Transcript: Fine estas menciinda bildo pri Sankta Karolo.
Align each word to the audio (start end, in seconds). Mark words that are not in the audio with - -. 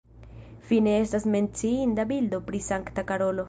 Fine 0.69 0.95
estas 1.01 1.27
menciinda 1.35 2.09
bildo 2.15 2.43
pri 2.51 2.65
Sankta 2.73 3.09
Karolo. 3.13 3.39